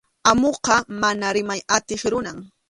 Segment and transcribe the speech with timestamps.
[0.29, 2.37] Amuqa mana rimay atiq runam.